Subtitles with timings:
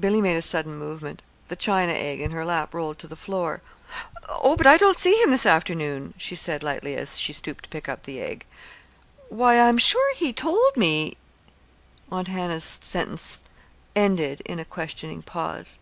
[0.00, 1.20] Billy made a sudden movement.
[1.48, 3.60] The china egg in her lap rolled to the floor.
[4.26, 7.68] "Oh, but I don't see him this afternoon," she said lightly, as she stooped to
[7.68, 8.46] pick up the egg.
[9.28, 11.18] "Why, I'm sure he told me"
[12.10, 13.42] Aunt Hannah's sentence
[13.94, 15.78] ended in a questioning pause.